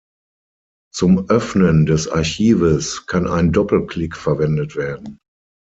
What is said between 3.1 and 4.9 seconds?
ein Doppelklick verwendet